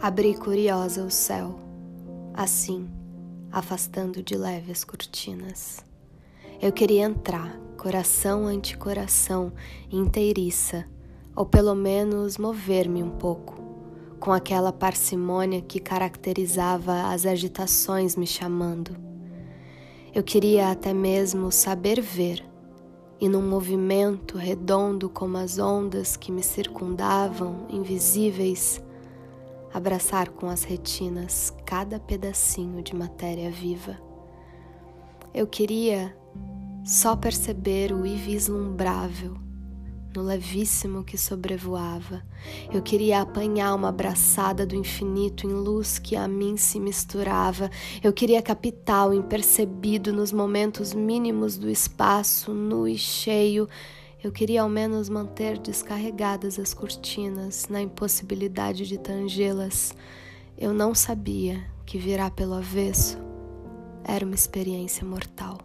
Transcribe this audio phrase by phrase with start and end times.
[0.00, 1.58] Abri curiosa o céu,
[2.32, 2.88] assim,
[3.50, 5.84] afastando de leve as cortinas.
[6.62, 9.52] Eu queria entrar, coração ante coração,
[9.90, 10.86] inteiriça,
[11.34, 13.60] ou pelo menos mover-me um pouco,
[14.20, 18.96] com aquela parcimônia que caracterizava as agitações me chamando.
[20.14, 22.48] Eu queria até mesmo saber ver,
[23.20, 28.80] e num movimento redondo como as ondas que me circundavam, invisíveis,
[29.72, 33.98] abraçar com as retinas cada pedacinho de matéria viva.
[35.34, 36.16] Eu queria
[36.84, 39.36] só perceber o invislumbrável
[40.16, 42.22] no levíssimo que sobrevoava.
[42.72, 47.70] Eu queria apanhar uma abraçada do infinito em luz que a mim se misturava.
[48.02, 53.68] Eu queria captar o impercebido nos momentos mínimos do espaço, nu e cheio
[54.22, 59.94] eu queria ao menos manter descarregadas as cortinas, na impossibilidade de tangê-las.
[60.56, 63.18] Eu não sabia que virar pelo avesso
[64.04, 65.58] era uma experiência mortal.